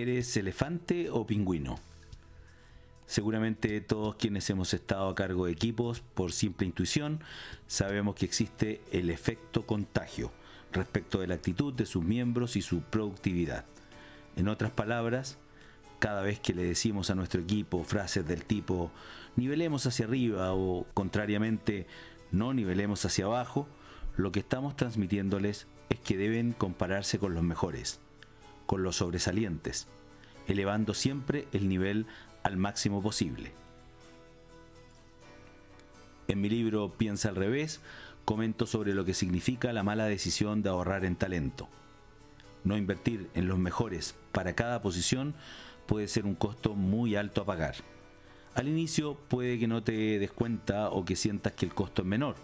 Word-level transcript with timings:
¿Eres 0.00 0.34
elefante 0.38 1.10
o 1.10 1.26
pingüino? 1.26 1.78
Seguramente 3.04 3.82
todos 3.82 4.14
quienes 4.16 4.48
hemos 4.48 4.72
estado 4.72 5.10
a 5.10 5.14
cargo 5.14 5.44
de 5.44 5.52
equipos, 5.52 6.00
por 6.14 6.32
simple 6.32 6.66
intuición, 6.66 7.20
sabemos 7.66 8.14
que 8.14 8.24
existe 8.24 8.80
el 8.92 9.10
efecto 9.10 9.66
contagio 9.66 10.32
respecto 10.72 11.20
de 11.20 11.26
la 11.26 11.34
actitud 11.34 11.74
de 11.74 11.84
sus 11.84 12.02
miembros 12.02 12.56
y 12.56 12.62
su 12.62 12.80
productividad. 12.80 13.66
En 14.36 14.48
otras 14.48 14.70
palabras, 14.70 15.36
cada 15.98 16.22
vez 16.22 16.40
que 16.40 16.54
le 16.54 16.62
decimos 16.62 17.10
a 17.10 17.14
nuestro 17.14 17.42
equipo 17.42 17.84
frases 17.84 18.26
del 18.26 18.46
tipo 18.46 18.90
nivelemos 19.36 19.84
hacia 19.84 20.06
arriba 20.06 20.54
o 20.54 20.86
contrariamente 20.94 21.86
no 22.32 22.54
nivelemos 22.54 23.04
hacia 23.04 23.26
abajo, 23.26 23.68
lo 24.16 24.32
que 24.32 24.40
estamos 24.40 24.76
transmitiéndoles 24.76 25.66
es 25.90 26.00
que 26.00 26.16
deben 26.16 26.52
compararse 26.52 27.18
con 27.18 27.34
los 27.34 27.42
mejores, 27.44 28.00
con 28.70 28.84
los 28.84 28.94
sobresalientes, 28.94 29.88
elevando 30.46 30.94
siempre 30.94 31.48
el 31.50 31.68
nivel 31.68 32.06
al 32.44 32.56
máximo 32.56 33.02
posible. 33.02 33.50
En 36.28 36.40
mi 36.40 36.48
libro 36.48 36.94
Piensa 36.96 37.30
al 37.30 37.34
revés, 37.34 37.80
comento 38.24 38.66
sobre 38.66 38.94
lo 38.94 39.04
que 39.04 39.12
significa 39.12 39.72
la 39.72 39.82
mala 39.82 40.04
decisión 40.04 40.62
de 40.62 40.68
ahorrar 40.68 41.04
en 41.04 41.16
talento. 41.16 41.68
No 42.62 42.76
invertir 42.76 43.28
en 43.34 43.48
los 43.48 43.58
mejores 43.58 44.14
para 44.30 44.54
cada 44.54 44.80
posición 44.82 45.34
puede 45.88 46.06
ser 46.06 46.24
un 46.24 46.36
costo 46.36 46.74
muy 46.74 47.16
alto 47.16 47.42
a 47.42 47.46
pagar. 47.46 47.74
Al 48.54 48.68
inicio 48.68 49.16
puede 49.16 49.58
que 49.58 49.66
no 49.66 49.82
te 49.82 50.20
des 50.20 50.30
cuenta 50.30 50.90
o 50.90 51.04
que 51.04 51.16
sientas 51.16 51.54
que 51.54 51.66
el 51.66 51.74
costo 51.74 52.02
es 52.02 52.06
menor. 52.06 52.36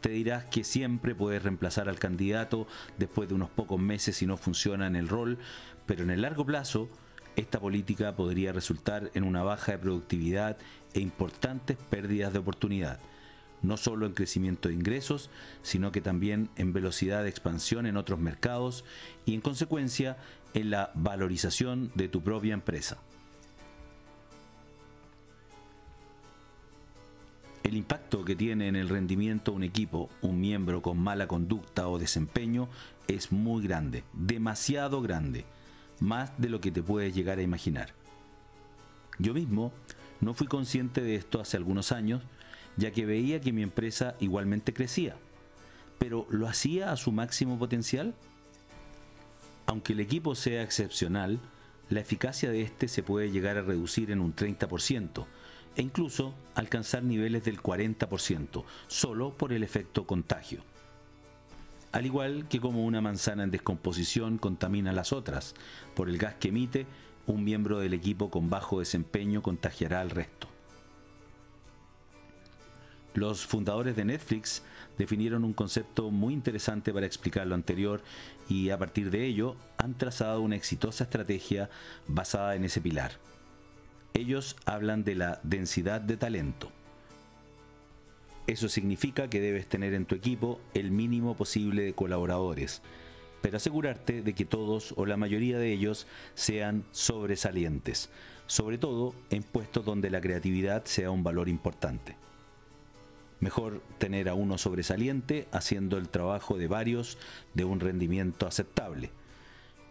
Te 0.00 0.08
dirás 0.08 0.46
que 0.46 0.64
siempre 0.64 1.14
puedes 1.14 1.42
reemplazar 1.42 1.88
al 1.88 1.98
candidato 1.98 2.66
después 2.98 3.28
de 3.28 3.34
unos 3.34 3.50
pocos 3.50 3.78
meses 3.78 4.16
si 4.16 4.26
no 4.26 4.36
funciona 4.36 4.86
en 4.86 4.96
el 4.96 5.08
rol, 5.08 5.38
pero 5.86 6.02
en 6.02 6.10
el 6.10 6.22
largo 6.22 6.46
plazo 6.46 6.88
esta 7.36 7.60
política 7.60 8.16
podría 8.16 8.52
resultar 8.52 9.10
en 9.14 9.24
una 9.24 9.42
baja 9.42 9.72
de 9.72 9.78
productividad 9.78 10.56
e 10.94 11.00
importantes 11.00 11.76
pérdidas 11.76 12.32
de 12.32 12.38
oportunidad, 12.38 12.98
no 13.62 13.76
solo 13.76 14.06
en 14.06 14.14
crecimiento 14.14 14.68
de 14.68 14.74
ingresos, 14.74 15.30
sino 15.62 15.92
que 15.92 16.00
también 16.00 16.48
en 16.56 16.72
velocidad 16.72 17.22
de 17.22 17.28
expansión 17.28 17.86
en 17.86 17.96
otros 17.96 18.18
mercados 18.18 18.84
y 19.26 19.34
en 19.34 19.40
consecuencia 19.40 20.16
en 20.54 20.70
la 20.70 20.92
valorización 20.94 21.92
de 21.94 22.08
tu 22.08 22.22
propia 22.22 22.54
empresa. 22.54 22.98
El 27.70 27.76
impacto 27.76 28.24
que 28.24 28.34
tiene 28.34 28.66
en 28.66 28.74
el 28.74 28.88
rendimiento 28.88 29.52
un 29.52 29.62
equipo 29.62 30.10
un 30.22 30.40
miembro 30.40 30.82
con 30.82 30.98
mala 30.98 31.28
conducta 31.28 31.86
o 31.86 32.00
desempeño 32.00 32.68
es 33.06 33.30
muy 33.30 33.62
grande, 33.62 34.02
demasiado 34.12 35.00
grande 35.00 35.44
más 36.00 36.32
de 36.36 36.48
lo 36.48 36.60
que 36.60 36.72
te 36.72 36.82
puedes 36.82 37.14
llegar 37.14 37.38
a 37.38 37.42
imaginar. 37.42 37.94
Yo 39.20 39.34
mismo 39.34 39.72
no 40.20 40.34
fui 40.34 40.48
consciente 40.48 41.00
de 41.00 41.14
esto 41.14 41.40
hace 41.40 41.56
algunos 41.58 41.92
años, 41.92 42.24
ya 42.76 42.90
que 42.90 43.06
veía 43.06 43.40
que 43.40 43.52
mi 43.52 43.62
empresa 43.62 44.16
igualmente 44.18 44.74
crecía, 44.74 45.14
pero 46.00 46.26
¿lo 46.28 46.48
hacía 46.48 46.90
a 46.90 46.96
su 46.96 47.12
máximo 47.12 47.56
potencial? 47.56 48.16
Aunque 49.66 49.92
el 49.92 50.00
equipo 50.00 50.34
sea 50.34 50.64
excepcional, 50.64 51.38
la 51.88 52.00
eficacia 52.00 52.50
de 52.50 52.62
este 52.62 52.88
se 52.88 53.04
puede 53.04 53.30
llegar 53.30 53.58
a 53.58 53.62
reducir 53.62 54.10
en 54.10 54.18
un 54.18 54.34
30% 54.34 55.24
e 55.76 55.82
incluso 55.82 56.34
alcanzar 56.54 57.02
niveles 57.02 57.44
del 57.44 57.62
40%, 57.62 58.64
solo 58.86 59.36
por 59.36 59.52
el 59.52 59.62
efecto 59.62 60.06
contagio 60.06 60.62
al 61.92 62.06
igual 62.06 62.46
que 62.48 62.60
como 62.60 62.84
una 62.84 63.00
manzana 63.00 63.42
en 63.42 63.50
descomposición 63.50 64.38
contamina 64.38 64.92
las 64.92 65.12
otras, 65.12 65.54
por 65.94 66.08
el 66.08 66.18
gas 66.18 66.34
que 66.36 66.48
emite, 66.48 66.86
un 67.26 67.44
miembro 67.44 67.78
del 67.78 67.94
equipo 67.94 68.30
con 68.30 68.48
bajo 68.48 68.78
desempeño 68.78 69.42
contagiará 69.42 70.00
al 70.00 70.10
resto. 70.10 70.48
Los 73.14 73.44
fundadores 73.44 73.96
de 73.96 74.04
Netflix 74.04 74.62
definieron 74.96 75.44
un 75.44 75.52
concepto 75.52 76.12
muy 76.12 76.32
interesante 76.32 76.92
para 76.92 77.06
explicar 77.06 77.46
lo 77.46 77.56
anterior 77.56 78.02
y 78.48 78.70
a 78.70 78.78
partir 78.78 79.10
de 79.10 79.26
ello 79.26 79.56
han 79.78 79.98
trazado 79.98 80.42
una 80.42 80.54
exitosa 80.54 81.04
estrategia 81.04 81.70
basada 82.06 82.54
en 82.54 82.64
ese 82.64 82.80
pilar. 82.80 83.12
Ellos 84.20 84.56
hablan 84.66 85.02
de 85.04 85.14
la 85.14 85.40
densidad 85.42 86.00
de 86.00 86.16
talento 86.16 86.70
eso 88.50 88.68
significa 88.68 89.30
que 89.30 89.40
debes 89.40 89.68
tener 89.68 89.94
en 89.94 90.06
tu 90.06 90.16
equipo 90.16 90.60
el 90.74 90.90
mínimo 90.90 91.36
posible 91.36 91.82
de 91.82 91.92
colaboradores, 91.92 92.82
pero 93.42 93.58
asegurarte 93.58 94.22
de 94.22 94.34
que 94.34 94.44
todos 94.44 94.92
o 94.96 95.06
la 95.06 95.16
mayoría 95.16 95.56
de 95.58 95.72
ellos 95.72 96.08
sean 96.34 96.84
sobresalientes, 96.90 98.10
sobre 98.48 98.76
todo 98.76 99.14
en 99.30 99.44
puestos 99.44 99.84
donde 99.84 100.10
la 100.10 100.20
creatividad 100.20 100.84
sea 100.84 101.12
un 101.12 101.22
valor 101.22 101.48
importante. 101.48 102.16
Mejor 103.38 103.82
tener 103.98 104.28
a 104.28 104.34
uno 104.34 104.58
sobresaliente 104.58 105.46
haciendo 105.52 105.96
el 105.96 106.08
trabajo 106.08 106.58
de 106.58 106.66
varios 106.66 107.18
de 107.54 107.64
un 107.64 107.78
rendimiento 107.78 108.48
aceptable. 108.48 109.12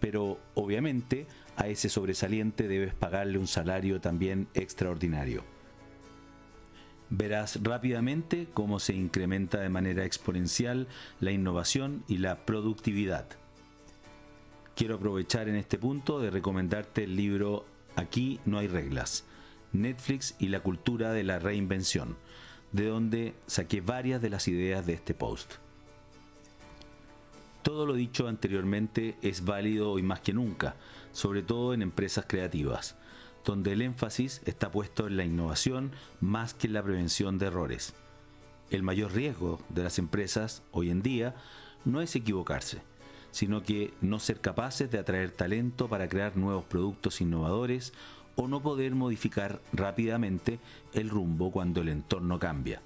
Pero 0.00 0.40
obviamente 0.54 1.26
a 1.56 1.68
ese 1.68 1.88
sobresaliente 1.88 2.68
debes 2.68 2.94
pagarle 2.94 3.38
un 3.38 3.46
salario 3.46 4.00
también 4.00 4.48
extraordinario 4.54 5.44
verás 7.10 7.58
rápidamente 7.62 8.48
cómo 8.54 8.78
se 8.78 8.94
incrementa 8.94 9.60
de 9.60 9.68
manera 9.68 10.04
exponencial 10.04 10.86
la 11.18 11.32
innovación 11.32 12.04
y 12.08 12.18
la 12.18 12.46
productividad. 12.46 13.26
Quiero 14.76 14.94
aprovechar 14.94 15.48
en 15.48 15.56
este 15.56 15.76
punto 15.76 16.20
de 16.20 16.30
recomendarte 16.30 17.04
el 17.04 17.16
libro 17.16 17.66
Aquí 17.96 18.40
no 18.46 18.58
hay 18.58 18.68
reglas, 18.68 19.24
Netflix 19.72 20.36
y 20.38 20.48
la 20.48 20.60
cultura 20.60 21.12
de 21.12 21.24
la 21.24 21.40
reinvención, 21.40 22.16
de 22.72 22.86
donde 22.86 23.34
saqué 23.46 23.80
varias 23.80 24.22
de 24.22 24.30
las 24.30 24.46
ideas 24.46 24.86
de 24.86 24.94
este 24.94 25.12
post. 25.12 25.54
Todo 27.70 27.86
lo 27.86 27.94
dicho 27.94 28.26
anteriormente 28.26 29.16
es 29.22 29.44
válido 29.44 29.92
hoy 29.92 30.02
más 30.02 30.18
que 30.18 30.32
nunca, 30.32 30.74
sobre 31.12 31.44
todo 31.44 31.72
en 31.72 31.82
empresas 31.82 32.24
creativas 32.26 32.96
donde 33.44 33.74
el 33.74 33.82
énfasis 33.82 34.42
está 34.44 34.72
puesto 34.72 35.06
en 35.06 35.16
la 35.16 35.24
innovación 35.24 35.92
más 36.20 36.52
que 36.52 36.66
en 36.66 36.72
la 36.72 36.82
prevención 36.82 37.38
de 37.38 37.46
errores. 37.46 37.94
El 38.70 38.82
mayor 38.82 39.12
riesgo 39.12 39.60
de 39.68 39.84
las 39.84 40.00
empresas 40.00 40.64
hoy 40.72 40.90
en 40.90 41.00
día 41.00 41.36
no 41.84 42.00
es 42.02 42.16
equivocarse, 42.16 42.82
sino 43.30 43.62
que 43.62 43.94
no 44.00 44.18
ser 44.18 44.40
capaces 44.40 44.90
de 44.90 44.98
atraer 44.98 45.30
talento 45.30 45.86
para 45.86 46.08
crear 46.08 46.36
nuevos 46.36 46.64
productos 46.64 47.20
innovadores 47.20 47.92
o 48.34 48.48
no 48.48 48.60
poder 48.60 48.96
modificar 48.96 49.60
rápidamente 49.72 50.58
el 50.92 51.08
rumbo 51.08 51.52
cuando 51.52 51.82
el 51.82 51.88
entorno 51.90 52.40
cambia. 52.40 52.82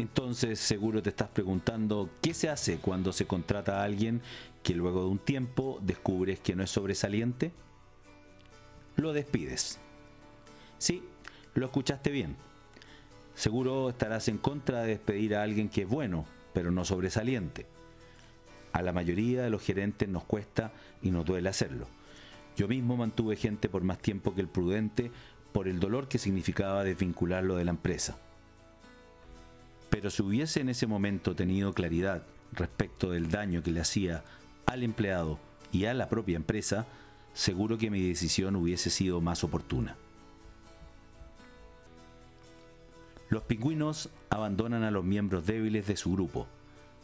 Entonces 0.00 0.58
seguro 0.58 1.02
te 1.02 1.10
estás 1.10 1.28
preguntando 1.28 2.08
qué 2.22 2.32
se 2.32 2.48
hace 2.48 2.78
cuando 2.78 3.12
se 3.12 3.26
contrata 3.26 3.80
a 3.80 3.84
alguien 3.84 4.22
que 4.62 4.74
luego 4.74 5.02
de 5.02 5.10
un 5.10 5.18
tiempo 5.18 5.78
descubres 5.82 6.40
que 6.40 6.56
no 6.56 6.62
es 6.62 6.70
sobresaliente 6.70 7.52
lo 8.96 9.12
despides. 9.12 9.78
Sí, 10.78 11.02
lo 11.52 11.66
escuchaste 11.66 12.10
bien. 12.10 12.34
Seguro 13.34 13.90
estarás 13.90 14.28
en 14.28 14.38
contra 14.38 14.80
de 14.80 14.88
despedir 14.88 15.34
a 15.34 15.42
alguien 15.42 15.68
que 15.68 15.82
es 15.82 15.88
bueno, 15.88 16.24
pero 16.54 16.70
no 16.70 16.86
sobresaliente. 16.86 17.66
A 18.72 18.80
la 18.80 18.94
mayoría 18.94 19.42
de 19.42 19.50
los 19.50 19.60
gerentes 19.60 20.08
nos 20.08 20.24
cuesta 20.24 20.72
y 21.02 21.10
nos 21.10 21.26
duele 21.26 21.50
hacerlo. 21.50 21.86
Yo 22.56 22.68
mismo 22.68 22.96
mantuve 22.96 23.36
gente 23.36 23.68
por 23.68 23.82
más 23.82 23.98
tiempo 23.98 24.34
que 24.34 24.40
el 24.40 24.48
prudente 24.48 25.10
por 25.52 25.68
el 25.68 25.78
dolor 25.78 26.08
que 26.08 26.16
significaba 26.16 26.84
desvincularlo 26.84 27.56
de 27.56 27.66
la 27.66 27.72
empresa. 27.72 28.18
Pero 29.90 30.10
si 30.10 30.22
hubiese 30.22 30.60
en 30.60 30.68
ese 30.68 30.86
momento 30.86 31.34
tenido 31.34 31.74
claridad 31.74 32.22
respecto 32.52 33.10
del 33.10 33.30
daño 33.30 33.62
que 33.62 33.72
le 33.72 33.80
hacía 33.80 34.24
al 34.66 34.82
empleado 34.82 35.38
y 35.72 35.84
a 35.84 35.94
la 35.94 36.08
propia 36.08 36.36
empresa, 36.36 36.86
seguro 37.32 37.76
que 37.78 37.90
mi 37.90 38.00
decisión 38.00 38.56
hubiese 38.56 38.90
sido 38.90 39.20
más 39.20 39.44
oportuna. 39.44 39.96
Los 43.28 43.44
pingüinos 43.44 44.10
abandonan 44.28 44.82
a 44.82 44.90
los 44.90 45.04
miembros 45.04 45.46
débiles 45.46 45.86
de 45.86 45.96
su 45.96 46.12
grupo, 46.12 46.48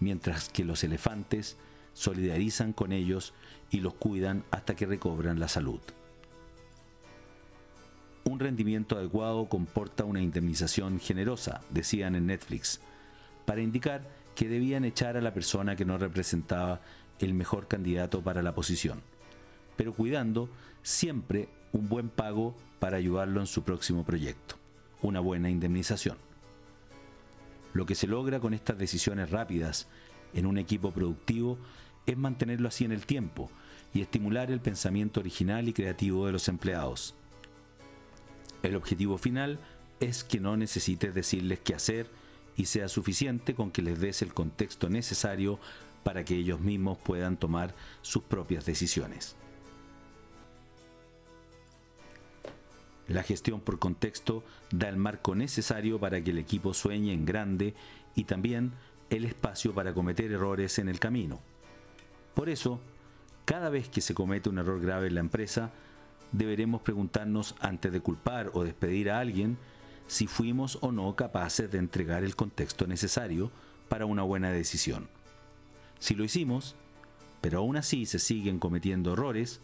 mientras 0.00 0.48
que 0.48 0.64
los 0.64 0.82
elefantes 0.82 1.56
solidarizan 1.92 2.72
con 2.72 2.92
ellos 2.92 3.34
y 3.70 3.80
los 3.80 3.94
cuidan 3.94 4.44
hasta 4.50 4.74
que 4.74 4.86
recobran 4.86 5.38
la 5.38 5.48
salud. 5.48 5.80
Un 8.28 8.38
rendimiento 8.38 8.96
adecuado 8.96 9.48
comporta 9.48 10.04
una 10.04 10.20
indemnización 10.20 11.00
generosa, 11.00 11.62
decían 11.70 12.14
en 12.14 12.26
Netflix, 12.26 12.80
para 13.46 13.62
indicar 13.62 14.02
que 14.34 14.48
debían 14.48 14.84
echar 14.84 15.16
a 15.16 15.20
la 15.20 15.32
persona 15.32 15.76
que 15.76 15.84
no 15.84 15.98
representaba 15.98 16.80
el 17.18 17.34
mejor 17.34 17.66
candidato 17.66 18.22
para 18.22 18.42
la 18.42 18.54
posición 18.54 19.02
pero 19.78 19.94
cuidando 19.94 20.50
siempre 20.82 21.48
un 21.72 21.88
buen 21.88 22.08
pago 22.08 22.56
para 22.80 22.96
ayudarlo 22.96 23.40
en 23.40 23.46
su 23.46 23.62
próximo 23.62 24.04
proyecto, 24.04 24.56
una 25.02 25.20
buena 25.20 25.50
indemnización. 25.50 26.16
Lo 27.72 27.86
que 27.86 27.94
se 27.94 28.08
logra 28.08 28.40
con 28.40 28.54
estas 28.54 28.76
decisiones 28.76 29.30
rápidas 29.30 29.86
en 30.34 30.46
un 30.46 30.58
equipo 30.58 30.90
productivo 30.90 31.58
es 32.06 32.16
mantenerlo 32.16 32.66
así 32.66 32.84
en 32.84 32.92
el 32.92 33.06
tiempo 33.06 33.52
y 33.94 34.00
estimular 34.00 34.50
el 34.50 34.60
pensamiento 34.60 35.20
original 35.20 35.68
y 35.68 35.72
creativo 35.72 36.26
de 36.26 36.32
los 36.32 36.48
empleados. 36.48 37.14
El 38.62 38.76
objetivo 38.76 39.18
final 39.18 39.58
es 40.00 40.24
que 40.24 40.40
no 40.40 40.56
necesites 40.56 41.14
decirles 41.14 41.60
qué 41.60 41.74
hacer 41.74 42.08
y 42.56 42.66
sea 42.66 42.88
suficiente 42.88 43.54
con 43.54 43.70
que 43.70 43.82
les 43.82 44.00
des 44.00 44.22
el 44.22 44.34
contexto 44.34 44.88
necesario 44.88 45.58
para 46.02 46.24
que 46.24 46.36
ellos 46.36 46.60
mismos 46.60 46.98
puedan 46.98 47.36
tomar 47.36 47.74
sus 48.02 48.22
propias 48.22 48.66
decisiones. 48.66 49.36
La 53.06 53.22
gestión 53.22 53.60
por 53.60 53.78
contexto 53.78 54.44
da 54.70 54.88
el 54.88 54.96
marco 54.96 55.34
necesario 55.34 55.98
para 55.98 56.22
que 56.22 56.30
el 56.30 56.38
equipo 56.38 56.74
sueñe 56.74 57.12
en 57.12 57.24
grande 57.24 57.74
y 58.14 58.24
también 58.24 58.72
el 59.08 59.24
espacio 59.24 59.74
para 59.74 59.94
cometer 59.94 60.30
errores 60.30 60.78
en 60.78 60.88
el 60.88 61.00
camino. 61.00 61.40
Por 62.34 62.50
eso, 62.50 62.80
cada 63.46 63.70
vez 63.70 63.88
que 63.88 64.02
se 64.02 64.14
comete 64.14 64.50
un 64.50 64.58
error 64.58 64.80
grave 64.80 65.06
en 65.06 65.14
la 65.14 65.20
empresa, 65.20 65.70
deberemos 66.32 66.82
preguntarnos 66.82 67.54
antes 67.60 67.92
de 67.92 68.00
culpar 68.00 68.50
o 68.54 68.64
despedir 68.64 69.10
a 69.10 69.20
alguien 69.20 69.58
si 70.06 70.26
fuimos 70.26 70.78
o 70.80 70.92
no 70.92 71.14
capaces 71.16 71.70
de 71.70 71.78
entregar 71.78 72.24
el 72.24 72.34
contexto 72.34 72.86
necesario 72.86 73.50
para 73.88 74.06
una 74.06 74.22
buena 74.22 74.50
decisión. 74.50 75.08
Si 75.98 76.14
lo 76.14 76.24
hicimos, 76.24 76.76
pero 77.40 77.58
aún 77.58 77.76
así 77.76 78.06
se 78.06 78.18
siguen 78.18 78.58
cometiendo 78.58 79.12
errores, 79.12 79.60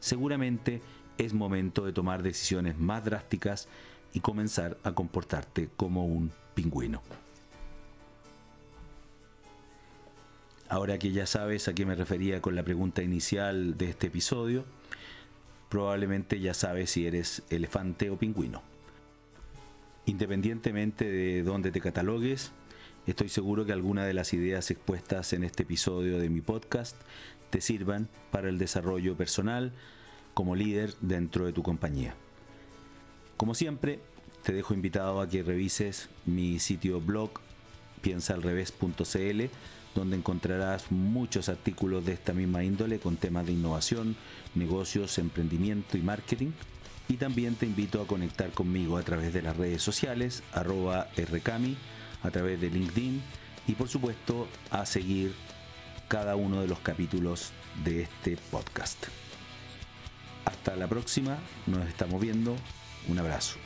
seguramente 0.00 0.82
es 1.18 1.32
momento 1.32 1.84
de 1.84 1.92
tomar 1.92 2.22
decisiones 2.22 2.78
más 2.78 3.04
drásticas 3.04 3.68
y 4.12 4.20
comenzar 4.20 4.78
a 4.84 4.92
comportarte 4.92 5.68
como 5.76 6.06
un 6.06 6.32
pingüino. 6.54 7.02
Ahora 10.68 10.98
que 10.98 11.12
ya 11.12 11.26
sabes 11.26 11.68
a 11.68 11.74
qué 11.74 11.84
me 11.84 11.94
refería 11.94 12.40
con 12.40 12.56
la 12.56 12.62
pregunta 12.62 13.02
inicial 13.02 13.76
de 13.76 13.90
este 13.90 14.06
episodio, 14.06 14.64
probablemente 15.74 16.38
ya 16.38 16.54
sabes 16.54 16.90
si 16.90 17.04
eres 17.04 17.42
elefante 17.50 18.08
o 18.08 18.16
pingüino. 18.16 18.62
Independientemente 20.06 21.04
de 21.04 21.42
dónde 21.42 21.72
te 21.72 21.80
catalogues, 21.80 22.52
estoy 23.08 23.28
seguro 23.28 23.66
que 23.66 23.72
algunas 23.72 24.06
de 24.06 24.14
las 24.14 24.32
ideas 24.34 24.70
expuestas 24.70 25.32
en 25.32 25.42
este 25.42 25.64
episodio 25.64 26.20
de 26.20 26.28
mi 26.28 26.42
podcast 26.42 26.94
te 27.50 27.60
sirvan 27.60 28.08
para 28.30 28.50
el 28.50 28.56
desarrollo 28.56 29.16
personal 29.16 29.72
como 30.32 30.54
líder 30.54 30.94
dentro 31.00 31.44
de 31.44 31.52
tu 31.52 31.64
compañía. 31.64 32.14
Como 33.36 33.56
siempre, 33.56 33.98
te 34.44 34.52
dejo 34.52 34.74
invitado 34.74 35.20
a 35.20 35.28
que 35.28 35.42
revises 35.42 36.08
mi 36.24 36.60
sitio 36.60 37.00
blog 37.00 37.32
piensaalrevés.cl 38.04 39.44
donde 39.94 40.16
encontrarás 40.16 40.90
muchos 40.90 41.48
artículos 41.48 42.04
de 42.04 42.12
esta 42.12 42.32
misma 42.32 42.64
índole 42.64 42.98
con 42.98 43.16
temas 43.16 43.46
de 43.46 43.52
innovación, 43.52 44.16
negocios, 44.54 45.18
emprendimiento 45.18 45.96
y 45.96 46.02
marketing. 46.02 46.50
Y 47.08 47.14
también 47.14 47.54
te 47.54 47.66
invito 47.66 48.00
a 48.00 48.06
conectar 48.06 48.50
conmigo 48.50 48.96
a 48.96 49.02
través 49.02 49.32
de 49.32 49.42
las 49.42 49.56
redes 49.56 49.82
sociales, 49.82 50.42
arroba 50.52 51.08
rcami, 51.16 51.76
a 52.22 52.30
través 52.30 52.60
de 52.60 52.70
LinkedIn 52.70 53.22
y 53.66 53.72
por 53.72 53.88
supuesto 53.88 54.48
a 54.70 54.84
seguir 54.86 55.34
cada 56.08 56.36
uno 56.36 56.60
de 56.60 56.68
los 56.68 56.78
capítulos 56.80 57.52
de 57.84 58.02
este 58.02 58.36
podcast. 58.50 59.06
Hasta 60.44 60.76
la 60.76 60.88
próxima, 60.88 61.38
nos 61.66 61.86
estamos 61.86 62.20
viendo, 62.20 62.56
un 63.08 63.18
abrazo. 63.18 63.58